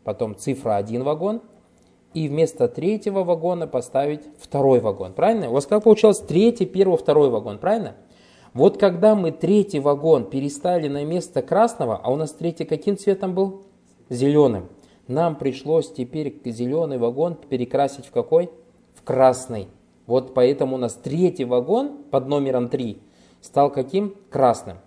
потом 0.03 0.35
цифра 0.35 0.75
1 0.75 1.03
вагон. 1.03 1.41
И 2.13 2.27
вместо 2.27 2.67
третьего 2.67 3.23
вагона 3.23 3.67
поставить 3.67 4.21
второй 4.39 4.79
вагон. 4.79 5.13
Правильно? 5.13 5.49
У 5.49 5.53
вас 5.53 5.67
как 5.67 5.83
получилось 5.83 6.17
третий, 6.17 6.65
первый, 6.65 6.97
второй 6.97 7.29
вагон. 7.29 7.59
Правильно? 7.59 7.97
Вот 8.53 8.77
когда 8.77 9.13
мы 9.13 9.31
третий 9.31 9.79
вагон 9.79 10.27
переставили 10.27 10.87
на 10.87 11.05
место 11.05 11.43
красного, 11.43 11.99
а 12.01 12.11
у 12.11 12.15
нас 12.15 12.31
третий 12.31 12.65
каким 12.65 12.97
цветом 12.97 13.35
был? 13.35 13.61
Зеленым. 14.09 14.69
Нам 15.07 15.35
пришлось 15.35 15.91
теперь 15.91 16.41
зеленый 16.45 16.97
вагон 16.97 17.35
перекрасить 17.35 18.07
в 18.07 18.11
какой? 18.11 18.49
В 18.95 19.03
красный. 19.03 19.67
Вот 20.09 20.33
поэтому 20.33 20.77
у 20.77 20.79
нас 20.79 20.95
третий 20.95 21.45
вагон 21.45 21.99
под 22.09 22.27
номером 22.27 22.67
3 22.67 22.97
стал 23.41 23.71
каким? 23.71 24.15
Красным. 24.31 24.77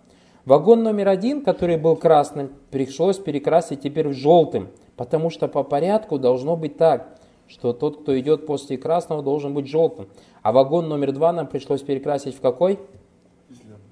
Вагон 0.45 0.83
номер 0.83 1.07
один, 1.07 1.45
который 1.45 1.76
был 1.76 1.95
красным, 1.95 2.50
пришлось 2.73 3.19
перекрасить 3.19 3.83
теперь 3.83 4.09
в 4.09 4.14
желтым, 4.14 4.71
потому 4.97 5.31
что 5.31 5.47
по 5.47 5.62
порядку 5.62 6.19
должно 6.19 6.57
быть 6.57 6.76
так, 6.76 7.21
что 7.47 7.73
тот, 7.73 8.02
кто 8.02 8.19
идет 8.19 8.47
после 8.47 8.76
красного, 8.76 9.23
должен 9.23 9.55
быть 9.55 9.69
желтым. 9.69 10.09
А 10.43 10.50
вагон 10.50 10.88
номер 10.88 11.12
два 11.12 11.33
нам 11.33 11.47
пришлось 11.47 11.83
перекрасить 11.83 12.35
в 12.35 12.41
какой? 12.41 12.81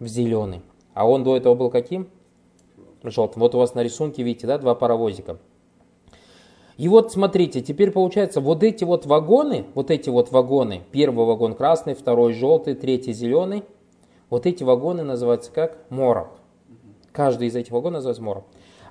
В 0.00 0.08
зеленый. 0.08 0.62
А 0.94 1.08
он 1.08 1.22
до 1.22 1.36
этого 1.36 1.54
был 1.54 1.70
каким? 1.70 2.08
Желтым. 3.04 3.38
Вот 3.38 3.54
у 3.54 3.58
вас 3.58 3.74
на 3.74 3.84
рисунке 3.84 4.24
видите, 4.24 4.48
да, 4.48 4.58
два 4.58 4.74
паровозика. 4.74 5.38
И 6.80 6.88
вот 6.88 7.12
смотрите, 7.12 7.60
теперь 7.60 7.90
получается 7.90 8.40
вот 8.40 8.62
эти 8.62 8.84
вот 8.84 9.04
вагоны, 9.04 9.66
вот 9.74 9.90
эти 9.90 10.08
вот 10.08 10.32
вагоны, 10.32 10.80
первый 10.90 11.26
вагон 11.26 11.54
красный, 11.54 11.92
второй 11.92 12.32
желтый, 12.32 12.74
третий 12.74 13.12
зеленый, 13.12 13.64
вот 14.30 14.46
эти 14.46 14.64
вагоны 14.64 15.02
называются 15.02 15.52
как 15.52 15.76
мороб. 15.90 16.28
Каждый 17.12 17.48
из 17.48 17.54
этих 17.54 17.72
вагонов 17.72 17.96
называется 17.98 18.22
мороб. 18.22 18.44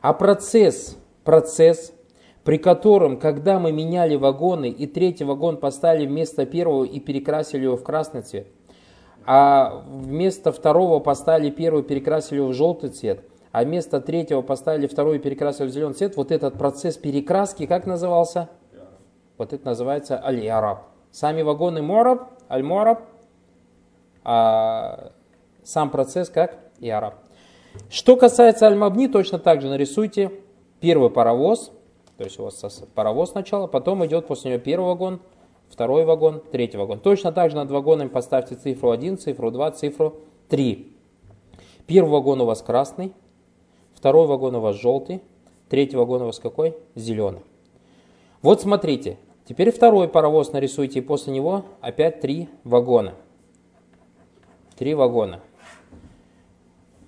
А 0.03 0.13
процесс, 0.13 0.99
процесс, 1.23 1.91
при 2.43 2.59
котором, 2.59 3.17
когда 3.17 3.57
мы 3.57 3.71
меняли 3.71 4.15
вагоны 4.15 4.69
и 4.69 4.85
третий 4.85 5.23
вагон 5.23 5.57
поставили 5.57 6.05
вместо 6.05 6.45
первого 6.45 6.83
и 6.83 6.99
перекрасили 6.99 7.63
его 7.63 7.75
в 7.75 7.81
красный 7.81 8.21
цвет, 8.21 8.45
а 9.25 9.83
вместо 9.89 10.51
второго 10.51 10.99
поставили 10.99 11.49
первый 11.49 11.81
перекрасили 11.81 12.37
его 12.37 12.49
в 12.49 12.53
желтый 12.53 12.91
цвет, 12.91 13.21
а 13.51 13.63
вместо 13.63 13.99
третьего 13.99 14.41
поставили 14.41 14.87
второй 14.87 15.17
и 15.17 15.19
перекрасили 15.19 15.67
в 15.67 15.71
зеленый 15.71 15.93
цвет, 15.93 16.15
вот 16.17 16.31
этот 16.31 16.57
процесс 16.57 16.97
перекраски, 16.97 17.65
как 17.65 17.85
назывался? 17.85 18.49
Вот 19.37 19.53
это 19.53 19.65
называется 19.65 20.21
аль-яраб. 20.23 20.83
Сами 21.11 21.41
вагоны 21.41 21.81
мораб, 21.81 22.29
аль-мораб, 22.49 23.01
а 24.23 25.11
сам 25.63 25.89
процесс 25.89 26.29
как 26.29 26.57
яраб. 26.79 27.15
Что 27.89 28.15
касается 28.17 28.67
аль-мабни, 28.67 29.07
точно 29.07 29.39
так 29.39 29.61
же 29.61 29.69
нарисуйте 29.69 30.31
первый 30.79 31.09
паровоз, 31.09 31.71
то 32.17 32.23
есть 32.23 32.39
у 32.39 32.43
вас 32.43 32.83
паровоз 32.93 33.31
сначала, 33.31 33.67
потом 33.67 34.05
идет 34.05 34.27
после 34.27 34.51
него 34.51 34.61
первый 34.61 34.87
вагон, 34.87 35.21
второй 35.69 36.03
вагон, 36.03 36.41
третий 36.51 36.77
вагон. 36.77 36.99
Точно 36.99 37.31
так 37.31 37.49
же 37.49 37.55
над 37.55 37.71
вагонами 37.71 38.09
поставьте 38.09 38.55
цифру 38.55 38.91
1, 38.91 39.17
цифру 39.17 39.51
2, 39.51 39.71
цифру 39.71 40.17
3. 40.49 40.97
Первый 41.87 42.09
вагон 42.09 42.41
у 42.41 42.45
вас 42.45 42.61
красный, 42.61 43.13
Второй 43.99 44.27
вагон 44.27 44.55
у 44.55 44.61
вас 44.61 44.77
желтый. 44.77 45.21
Третий 45.67 45.97
вагон 45.97 46.21
у 46.21 46.25
вас 46.25 46.39
какой? 46.39 46.77
Зеленый. 46.95 47.41
Вот 48.41 48.61
смотрите. 48.61 49.17
Теперь 49.45 49.71
второй 49.71 50.07
паровоз 50.07 50.53
нарисуйте. 50.53 50.99
И 50.99 51.01
после 51.01 51.33
него 51.33 51.65
опять 51.81 52.21
три 52.21 52.47
вагона. 52.63 53.13
Три 54.77 54.93
вагона. 54.93 55.41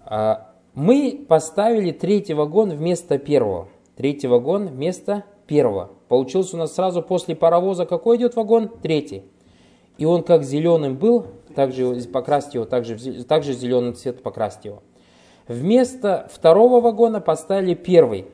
А, 0.03 0.51
мы 0.74 1.25
поставили 1.29 1.91
третий 1.91 2.33
вагон 2.33 2.71
вместо 2.71 3.17
первого. 3.17 3.69
Третий 3.95 4.27
вагон 4.27 4.67
вместо 4.67 5.24
первого. 5.48 5.91
Получился 6.10 6.57
у 6.57 6.60
нас 6.60 6.75
сразу 6.75 7.01
после 7.01 7.38
паровоза 7.38 7.86
какой 7.86 8.17
идет 8.17 8.36
вагон? 8.36 8.67
Третий. 8.67 9.24
и 9.98 10.03
он 10.03 10.24
как 10.24 10.43
зеленым 10.43 10.98
был, 10.98 11.27
также 11.55 12.01
покрасить 12.12 12.55
его, 12.55 12.65
также, 12.65 13.24
также 13.24 13.53
зеленый 13.53 13.93
цвет 13.93 14.24
покрасить 14.24 14.65
его. 14.65 14.81
Вместо 15.48 16.27
второго 16.31 16.81
вагона 16.81 17.21
поставили 17.21 17.74
первый. 17.74 18.27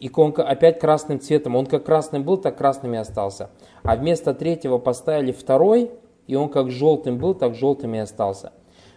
И 0.00 0.10
он 0.14 0.34
опять 0.36 0.80
красным 0.80 1.20
цветом. 1.20 1.56
Он 1.56 1.66
как 1.66 1.84
красным 1.84 2.24
был, 2.24 2.36
так 2.36 2.58
красным 2.58 2.94
и 2.94 2.96
остался. 2.96 3.50
А 3.82 3.96
вместо 3.96 4.34
третьего 4.34 4.78
поставили 4.78 5.32
второй, 5.32 5.90
и 6.26 6.34
он 6.34 6.48
как 6.48 6.70
желтым 6.70 7.18
был, 7.18 7.34
так 7.34 7.54
желтым 7.54 7.94
и 7.94 7.98
остался. 7.98 8.52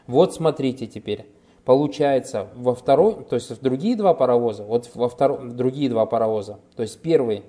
Вот 0.08 0.34
смотрите 0.34 0.88
теперь. 0.88 1.26
Получается, 1.66 2.48
во 2.56 2.76
второй, 2.76 3.24
то 3.24 3.36
есть 3.36 3.50
в 3.50 3.60
другие 3.60 3.96
два 3.96 4.14
паровоза, 4.14 4.64
вот 4.64 4.92
во 4.94 5.10
втором, 5.10 5.56
другие 5.56 5.90
два 5.90 6.06
паровоза, 6.06 6.60
то 6.76 6.84
есть 6.84 7.02
первый, 7.02 7.44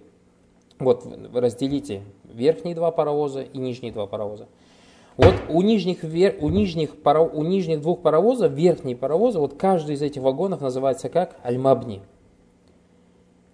вот 0.78 1.04
разделите 1.35 2.02
верхние 2.25 2.75
два 2.75 2.90
паровоза 2.90 3.42
и 3.42 3.58
нижние 3.58 3.92
два 3.92 4.06
паровоза. 4.06 4.49
Вот 5.16 5.35
у 5.49 5.62
нижних, 5.62 6.04
у 6.04 6.49
нижних, 6.49 7.02
паро, 7.02 7.20
у 7.20 7.42
нижних 7.42 7.80
двух 7.80 8.02
паровозов, 8.02 8.52
верхние 8.52 8.96
паровозы, 8.96 9.38
вот 9.38 9.54
каждый 9.54 9.94
из 9.94 10.02
этих 10.02 10.23
вагонов 10.23 10.61
называется 10.61 11.08
как 11.08 11.37
Аль-Мабни. 11.44 12.02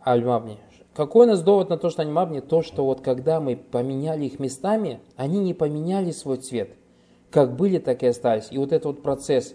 Аль-Мабни. 0.05 0.59
Какой 0.95 1.27
у 1.27 1.31
нас 1.31 1.43
довод 1.43 1.71
на 1.71 1.79
то, 1.79 1.89
что 1.89 2.03
они 2.03 2.13
мабни? 2.13 2.41
То, 2.41 2.61
что 2.61 2.85
вот 2.85 3.01
когда 3.01 3.41
мы 3.41 3.57
поменяли 3.57 4.27
их 4.27 4.39
местами, 4.39 5.01
они 5.17 5.39
не 5.39 5.55
поменяли 5.55 6.11
свой 6.11 6.37
цвет. 6.37 6.75
Как 7.31 7.57
были, 7.57 7.79
так 7.79 8.03
и 8.03 8.07
остались. 8.07 8.49
И 8.51 8.59
вот 8.59 8.73
этот 8.73 8.85
вот 8.85 9.03
процесс, 9.03 9.55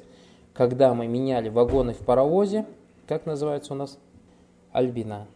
когда 0.53 0.95
мы 0.95 1.05
меняли 1.05 1.49
вагоны 1.49 1.93
в 1.93 1.99
паровозе, 1.99 2.65
как 3.07 3.27
называется 3.27 3.73
у 3.73 3.75
нас? 3.75 3.99
Альбина. 4.71 5.27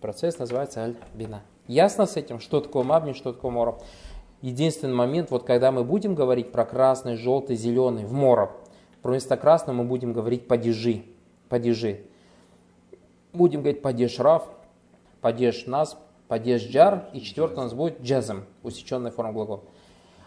Процесс 0.00 0.38
называется 0.38 0.84
альбина. 0.84 1.42
Ясно 1.68 2.06
с 2.06 2.16
этим, 2.16 2.40
что 2.40 2.60
такое 2.60 2.82
мабни, 2.82 3.12
что 3.12 3.34
такое 3.34 3.50
мороб? 3.50 3.82
Единственный 4.42 4.94
момент, 4.94 5.30
вот 5.30 5.44
когда 5.44 5.72
мы 5.72 5.84
будем 5.84 6.14
говорить 6.14 6.52
про 6.52 6.64
красный, 6.64 7.16
желтый, 7.16 7.56
зеленый 7.56 8.04
в 8.04 8.12
мороб, 8.12 8.50
вместо 9.02 9.36
красного 9.36 9.78
мы 9.78 9.84
будем 9.84 10.12
говорить 10.12 10.46
падежи, 10.46 11.04
падежи. 11.48 12.04
Будем 13.32 13.60
говорить 13.60 13.80
падеж 13.80 14.18
рав, 14.18 14.46
падеж 15.22 15.66
нас, 15.66 15.96
падеж 16.28 16.62
джар, 16.64 17.08
и 17.14 17.20
четвертый 17.20 17.58
у 17.58 17.62
нас 17.62 17.72
будет 17.72 18.02
джазм, 18.02 18.44
усеченная 18.62 19.10
форма 19.10 19.32
глагола. 19.32 19.62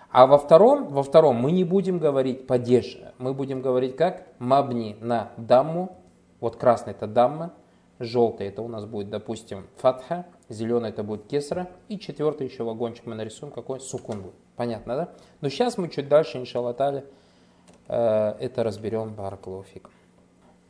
А 0.10 0.28
во 0.28 0.38
втором, 0.38 0.88
во 0.88 1.04
втором 1.04 1.36
мы 1.36 1.52
не 1.52 1.64
будем 1.64 2.00
говорить 2.00 2.48
падеж, 2.48 2.98
мы 3.18 3.34
будем 3.34 3.62
говорить 3.62 3.98
как 3.98 4.26
мабни 4.40 4.96
на 5.02 5.32
дамму, 5.38 5.98
вот 6.40 6.56
красный 6.56 6.94
это 6.94 7.06
дамма, 7.06 7.54
желтый 8.00 8.48
это 8.48 8.62
у 8.62 8.68
нас 8.68 8.86
будет, 8.86 9.10
допустим, 9.10 9.68
фатха, 9.78 10.26
Зеленый 10.50 10.90
это 10.90 11.04
будет 11.04 11.26
кесра. 11.26 11.70
И 11.88 11.98
четвертый 11.98 12.48
еще 12.48 12.64
вагончик 12.64 13.06
мы 13.06 13.16
нарисуем, 13.16 13.52
какой 13.52 13.80
сукун 13.80 14.22
будет. 14.22 14.36
Понятно, 14.56 14.96
да? 14.96 15.10
Но 15.42 15.50
сейчас 15.50 15.78
мы 15.78 15.90
чуть 15.90 16.08
дальше, 16.08 16.38
иншаллатали, 16.38 17.04
э, 17.88 18.36
это 18.40 18.64
разберем 18.64 19.14
бараклофик. 19.16 19.90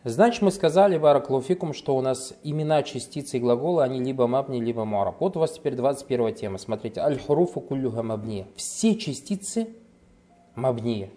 Значит, 0.05 0.43
мы 0.43 0.51
сказали 0.51 0.97
бараклофикум, 0.97 1.73
что 1.73 1.97
у 1.97 2.01
нас 2.01 2.35
имена 2.43 2.83
частицы 2.83 3.37
и 3.37 3.39
глагола, 3.39 3.83
они 3.83 4.01
либо 4.01 4.27
мабни, 4.27 4.59
либо 4.59 4.85
мора. 4.85 5.13
Вот 5.19 5.35
у 5.35 5.39
вас 5.39 5.53
теперь 5.53 5.75
21 5.75 6.33
тема. 6.35 6.57
Смотрите. 6.57 7.01
Аль-хуруфу 7.01 7.59
куллюха 7.59 8.03
мабния. 8.03 8.47
Все 8.55 8.95
частицы 8.95 9.67
мабния. 10.53 11.09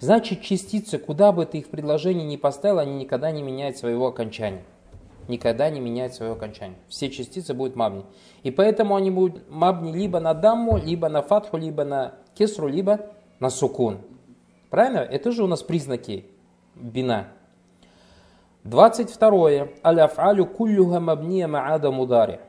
Значит, 0.00 0.42
частицы, 0.42 0.98
куда 0.98 1.32
бы 1.32 1.46
ты 1.46 1.58
их 1.58 1.66
в 1.66 1.70
предложении 1.70 2.26
не 2.26 2.36
поставил, 2.36 2.80
они 2.80 2.96
никогда 2.96 3.30
не 3.30 3.42
меняют 3.42 3.78
своего 3.78 4.08
окончания 4.08 4.64
никогда 5.28 5.70
не 5.70 5.80
меняет 5.80 6.14
свое 6.14 6.32
окончание. 6.32 6.78
Все 6.88 7.10
частицы 7.10 7.54
будут 7.54 7.76
мабни. 7.76 8.04
И 8.42 8.50
поэтому 8.50 8.96
они 8.96 9.10
будут 9.10 9.48
мабни 9.50 9.92
либо 9.92 10.20
на 10.20 10.34
дамму, 10.34 10.78
либо 10.78 11.08
на 11.08 11.22
фатху, 11.22 11.56
либо 11.56 11.84
на 11.84 12.14
кесру, 12.34 12.68
либо 12.68 13.00
на 13.40 13.50
сукун. 13.50 13.98
Правильно? 14.70 14.98
Это 14.98 15.32
же 15.32 15.44
у 15.44 15.46
нас 15.46 15.62
признаки 15.62 16.26
бина. 16.74 17.28
22. 18.64 19.68
Аляфалю 19.82 20.46
куллюха 20.46 21.00
мабния 21.00 21.48
маада 21.48 21.90
мудари. 21.90 22.40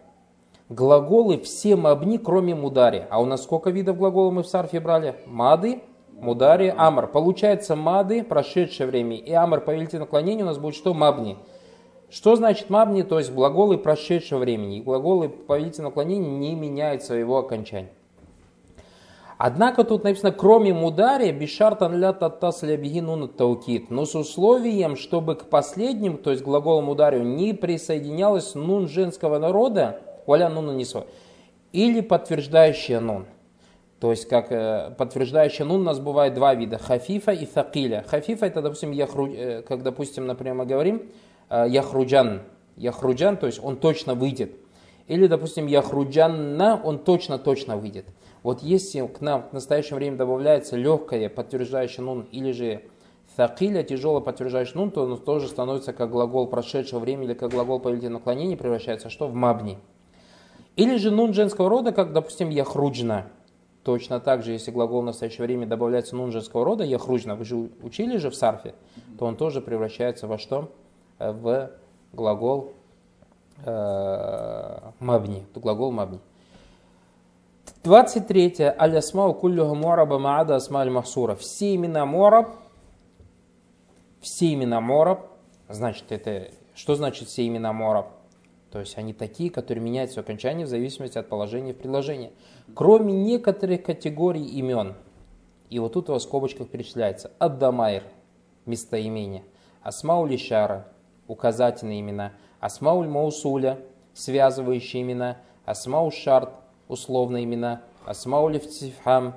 Глаголы 0.69 1.39
все 1.39 1.75
мабни, 1.75 2.17
кроме 2.17 2.55
мудари. 2.55 3.05
А 3.09 3.21
у 3.21 3.25
нас 3.25 3.43
сколько 3.43 3.69
видов 3.69 3.97
глаголов 3.97 4.33
мы 4.33 4.43
в 4.43 4.47
сарфе 4.47 4.79
брали? 4.79 5.15
Мады, 5.25 5.81
мудари, 6.11 6.73
амр. 6.75 7.07
Получается 7.07 7.75
мады, 7.75 8.23
прошедшее 8.23 8.87
время, 8.87 9.17
и 9.17 9.31
амр, 9.31 9.61
повелитель 9.61 9.99
наклонения, 9.99 10.43
у 10.43 10.47
нас 10.47 10.57
будет 10.57 10.75
что? 10.75 10.93
Мабни. 10.93 11.37
Что 12.13 12.35
значит 12.35 12.69
мабни? 12.69 13.01
То 13.01 13.17
есть 13.17 13.31
глаголы 13.31 13.79
прошедшего 13.79 14.37
времени. 14.37 14.77
И 14.77 14.81
глаголы 14.81 15.29
повелительного 15.29 15.89
наклонения 15.89 16.29
не 16.29 16.53
меняют 16.53 17.01
своего 17.01 17.39
окончания. 17.39 17.89
Однако 19.39 19.83
тут 19.83 20.03
написано, 20.03 20.31
кроме 20.31 20.75
мудари, 20.75 21.31
бишартан 21.31 21.99
ля 21.99 22.13
таттасля 22.13 22.77
бигинун 22.77 23.27
таукит, 23.29 23.89
но 23.89 24.05
с 24.05 24.13
условием, 24.13 24.95
чтобы 24.95 25.35
к 25.35 25.45
последним, 25.45 26.17
то 26.17 26.29
есть 26.29 26.43
глаголу 26.43 26.81
мударию, 26.81 27.25
не 27.25 27.51
присоединялось 27.53 28.53
нун 28.53 28.87
женского 28.87 29.39
народа, 29.39 29.99
валя 30.27 30.49
нуна 30.49 30.73
нисо, 30.73 31.07
или 31.71 31.99
подтверждающая 32.01 32.99
нун. 32.99 33.25
То 33.99 34.11
есть, 34.11 34.29
как 34.29 34.51
э, 34.51 34.93
подтверждающая 34.97 35.65
нун 35.65 35.81
у 35.81 35.85
нас 35.85 35.99
бывает 35.99 36.35
два 36.35 36.53
вида, 36.53 36.77
хафифа 36.77 37.31
и 37.31 37.47
факиля. 37.47 38.05
Хафифа 38.07 38.45
это, 38.45 38.61
допустим, 38.61 38.91
я, 38.91 39.07
э, 39.07 39.63
как, 39.67 39.81
допустим, 39.81 40.27
например, 40.27 40.53
мы 40.53 40.65
говорим, 40.65 41.09
яхруджан. 41.49 42.41
Яхруджан, 42.75 43.37
то 43.37 43.45
есть 43.45 43.63
он 43.63 43.77
точно 43.77 44.15
выйдет. 44.15 44.55
Или, 45.07 45.27
допустим, 45.27 45.67
яхруджанна, 45.67 46.79
он 46.83 46.99
точно-точно 46.99 47.77
выйдет. 47.77 48.05
Вот 48.41 48.61
если 48.61 49.05
к 49.07 49.21
нам 49.21 49.43
в 49.49 49.53
настоящее 49.53 49.95
время 49.95 50.17
добавляется 50.17 50.75
легкое 50.75 51.29
подтверждающее 51.29 52.03
нун 52.03 52.27
или 52.31 52.51
же 52.51 52.83
thakиля, 53.37 53.83
тяжелое 53.83 54.21
подтверждающее 54.21 54.75
нун, 54.75 54.91
то 54.91 55.03
он 55.03 55.17
тоже 55.17 55.47
становится 55.47 55.93
как 55.93 56.09
глагол 56.11 56.47
прошедшего 56.47 56.99
времени 56.99 57.25
или 57.27 57.33
как 57.33 57.51
глагол 57.51 57.79
повелительного 57.79 58.19
наклонения, 58.19 58.57
превращается 58.57 59.09
что? 59.09 59.27
В 59.27 59.33
мабни. 59.33 59.79
Или 60.75 60.97
же 60.97 61.11
нун 61.11 61.33
женского 61.33 61.69
рода, 61.69 61.91
как, 61.91 62.13
допустим, 62.13 62.49
яхруджна. 62.49 63.27
Точно 63.83 64.19
так 64.19 64.43
же, 64.43 64.53
если 64.53 64.71
глагол 64.71 65.01
в 65.01 65.05
настоящее 65.05 65.45
время 65.45 65.67
добавляется 65.67 66.15
нун 66.15 66.31
женского 66.31 66.63
рода, 66.63 66.83
яхруджна, 66.83 67.35
вы 67.35 67.45
же 67.45 67.69
учили 67.81 68.17
же 68.17 68.29
в 68.29 68.35
сарфе, 68.35 68.75
то 69.19 69.25
он 69.25 69.35
тоже 69.35 69.61
превращается 69.61 70.27
во 70.27 70.37
что? 70.37 70.71
В 71.31 71.71
глагол 72.11 72.73
э, 73.65 74.79
мабни, 74.99 75.45
глагол 75.55 75.91
мабни. 75.91 76.19
23. 77.83 78.55
Аль-асмау 78.79 79.33
куллюха 79.33 79.73
муараба 79.73 80.19
маада 80.19 80.55
асма 80.55 80.85
махсура. 80.85 81.35
Все 81.35 81.75
имена 81.75 82.05
муараб, 82.05 82.49
все 84.21 84.53
имена 84.53 84.79
муараб, 84.79 85.27
значит, 85.67 86.11
это, 86.11 86.49
что 86.75 86.95
значит 86.95 87.27
все 87.27 87.45
имена 87.45 87.73
муараб? 87.73 88.07
То 88.71 88.79
есть 88.79 88.97
они 88.97 89.13
такие, 89.13 89.51
которые 89.51 89.83
меняют 89.83 90.11
свое 90.11 90.23
окончание 90.23 90.65
в 90.65 90.69
зависимости 90.69 91.17
от 91.17 91.29
положения 91.29 91.73
в 91.73 91.77
предложении. 91.77 92.31
Кроме 92.73 93.13
некоторых 93.13 93.83
категорий 93.83 94.45
имен. 94.45 94.95
И 95.69 95.77
вот 95.77 95.93
тут 95.93 96.09
в 96.09 96.17
скобочках 96.19 96.69
перечисляется. 96.69 97.31
Аддамайр, 97.37 98.03
местоимение. 98.65 99.43
Асмау 99.83 100.25
лишара, 100.25 100.87
указательные 101.27 102.01
имена, 102.01 102.33
асмауль 102.59 103.07
маусуля, 103.07 103.79
связывающие 104.13 105.01
имена, 105.01 105.37
асмаул 105.65 106.11
шарт, 106.11 106.49
условные 106.87 107.43
имена, 107.43 107.81
асмауль 108.05 108.59
фтифхам, 108.59 109.35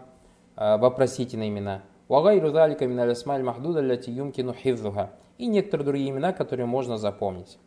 э, 0.56 0.76
вопросительные 0.76 1.48
имена. 1.48 1.82
Вагайру 2.08 2.50
залика 2.50 2.86
миналь 2.86 3.12
асмаль 3.12 3.42
махдуда 3.42 3.80
ляти 3.80 4.10
юмкину 4.10 4.54
хивзуха. 4.54 5.10
И 5.38 5.46
некоторые 5.46 5.84
другие 5.84 6.10
имена, 6.10 6.32
которые 6.32 6.66
можно 6.66 6.98
запомнить. 6.98 7.58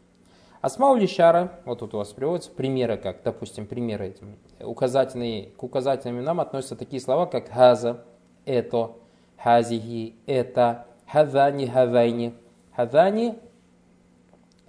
Асмаули 0.61 1.05
шара, 1.05 1.59
вот 1.65 1.79
тут 1.79 1.93
у 1.93 1.97
вас 1.97 2.09
приводятся 2.09 2.51
примеры, 2.51 2.97
как, 2.97 3.23
допустим, 3.23 3.65
примеры 3.65 4.07
этим. 4.07 4.37
Указательные, 4.59 5.51
к 5.51 5.63
указательным 5.63 6.19
именам 6.19 6.41
относятся 6.41 6.75
такие 6.75 7.01
слова, 7.01 7.27
как 7.27 7.49
хаза, 7.49 8.03
это, 8.45 8.91
хазихи, 9.37 10.15
это, 10.25 10.85
хазани, 11.07 11.65
хазайни. 11.65 12.33
Хазани 12.75 13.35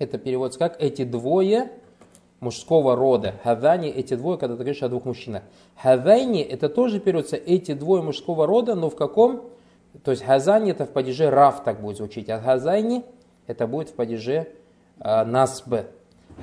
это 0.00 0.18
переводится 0.18 0.58
как 0.58 0.82
«эти 0.82 1.04
двое 1.04 1.70
мужского 2.40 2.96
рода». 2.96 3.34
هذان– 3.44 3.88
эти 3.90 4.14
двое, 4.14 4.38
когда 4.38 4.56
ты 4.56 4.62
говоришь 4.62 4.82
о 4.82 4.88
двух 4.88 5.04
мужчинах. 5.04 5.42
هذين– 5.76 6.40
это 6.42 6.70
тоже 6.70 6.98
переводится 7.00 7.36
«эти 7.36 7.74
двое 7.74 8.02
мужского 8.02 8.46
рода», 8.46 8.74
но 8.74 8.88
в 8.88 8.96
каком? 8.96 9.44
То 10.02 10.10
есть 10.10 10.24
хазани– 10.24 10.70
это 10.72 10.86
в 10.86 10.90
падеже 10.90 11.28
رفع 11.28 11.62
так 11.62 11.80
будет 11.82 11.98
звучить, 11.98 12.30
а 12.30 12.40
хазайни– 12.40 13.04
это 13.46 13.66
будет 13.66 13.90
в 13.90 13.92
падеже 13.92 14.48
э, 15.00 15.24
نصب. 15.24 15.74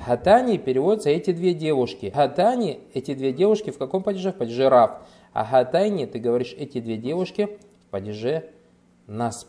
هاتان 0.06 0.56
переводится 0.56 1.10
«эти 1.10 1.32
две 1.32 1.52
девушки». 1.52 2.12
هاتان– 2.14 2.80
эти 2.94 3.14
две 3.14 3.32
девушки 3.32 3.70
в 3.70 3.78
каком 3.78 4.04
падеже? 4.04 4.30
В 4.30 4.36
падеже 4.36 4.68
رفع. 4.68 4.98
А 5.32 5.44
хатайни– 5.44 6.04
ты 6.06 6.20
говоришь 6.20 6.54
«эти 6.56 6.78
две 6.80 6.96
девушки» 6.96 7.58
в 7.82 7.90
падеже 7.90 8.50
насб. 9.08 9.48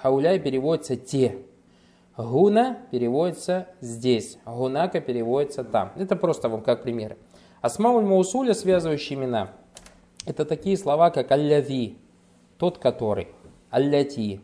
Хауляй 0.00 0.38
переводится 0.38 0.94
«те». 0.94 1.38
Гуна 2.16 2.78
переводится 2.92 3.66
здесь, 3.80 4.38
гунака 4.46 5.00
переводится 5.00 5.64
там. 5.64 5.92
Это 5.96 6.14
просто 6.14 6.48
вам 6.48 6.62
как 6.62 6.82
примеры. 6.82 7.16
Асмауль 7.60 8.04
Маусуля, 8.04 8.54
связывающие 8.54 9.18
имена. 9.18 9.50
Это 10.24 10.44
такие 10.44 10.78
слова, 10.78 11.10
как 11.10 11.32
алляви, 11.32 11.98
тот 12.56 12.78
который, 12.78 13.28
алляти, 13.70 14.40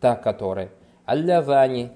та 0.00 0.16
которая, 0.16 0.70
аллявани, 1.06 1.92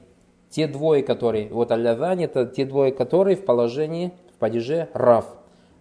те 0.49 0.67
двое, 0.67 1.03
которые, 1.03 1.49
вот 1.51 1.71
аллявани, 1.73 2.25
это 2.25 2.47
те 2.47 2.64
двое, 2.64 2.91
которые 2.91 3.37
в 3.37 3.45
положении, 3.45 4.14
в 4.35 4.38
падеже 4.38 4.88
рав. 4.95 5.27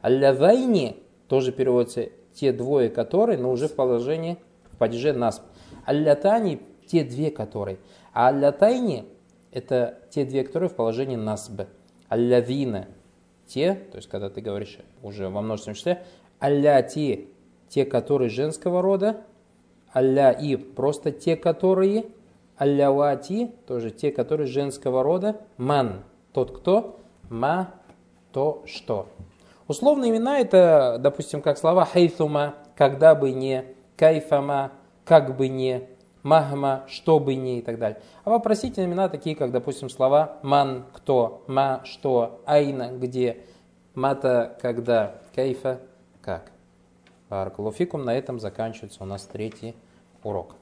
Аллявайни 0.02 0.98
тоже 1.28 1.52
переводится 1.52 2.08
те 2.34 2.52
двое, 2.52 2.90
которые, 2.90 3.38
но 3.40 3.52
уже 3.52 3.68
в 3.68 3.76
положении, 3.76 4.38
в 4.72 4.78
падеже 4.78 5.14
насп. 5.14 5.44
Аллятани, 5.86 6.62
те 6.86 7.04
две, 7.04 7.32
которые. 7.32 7.80
А 8.14 8.28
аллятайни, 8.28 9.06
это 9.58 9.98
те 10.12 10.24
две, 10.24 10.44
которые 10.44 10.70
в 10.70 10.76
положении 10.76 11.16
насб. 11.16 11.64
Аллявина, 12.10 12.88
те, 13.48 13.74
то 13.74 13.98
есть 13.98 14.08
когда 14.08 14.30
ты 14.30 14.40
говоришь 14.40 14.78
уже 15.02 15.30
во 15.30 15.42
множественном 15.42 15.76
числе, 15.76 16.04
алляти, 16.40 17.30
те, 17.68 17.86
которые 17.86 18.30
женского 18.30 18.82
рода, 18.82 19.22
алля 19.94 20.32
и 20.32 20.56
просто 20.56 21.12
те, 21.12 21.36
которые, 21.36 22.06
аллявати, 22.56 23.52
тоже 23.66 23.90
те, 23.92 24.12
которые 24.12 24.48
женского 24.48 25.04
рода, 25.04 25.42
ман, 25.58 26.04
тот 26.34 26.56
кто, 26.56 27.00
ма, 27.30 27.74
то 28.32 28.64
что. 28.66 29.08
Условные 29.68 30.12
имена 30.12 30.40
это, 30.40 30.98
допустим, 31.00 31.42
как 31.42 31.58
слова 31.58 31.84
хайфума, 31.84 32.56
когда 32.76 33.16
бы 33.16 33.32
не, 33.32 33.66
кайфама, 33.98 34.72
как 35.04 35.36
бы 35.36 35.48
не, 35.48 35.90
махма, 36.28 36.84
что 36.88 37.20
бы 37.20 37.36
не 37.36 37.60
и 37.60 37.62
так 37.62 37.80
далее. 37.80 38.02
А 38.24 38.30
вопросительные 38.30 38.90
имена 38.90 39.08
такие, 39.08 39.36
как, 39.36 39.52
допустим, 39.52 39.90
слова 39.90 40.40
ман, 40.44 40.86
кто, 40.94 41.44
ма, 41.48 41.82
что, 41.86 42.42
айна, 42.46 42.92
где, 42.92 43.46
мата, 43.96 44.58
когда, 44.62 45.16
кайфа, 45.34 45.80
как. 46.22 46.52
Баракалуфикум, 47.30 48.04
на 48.04 48.14
этом 48.14 48.40
заканчивается 48.40 49.04
у 49.04 49.06
нас 49.06 49.26
третий 49.26 49.76
урок. 50.24 50.56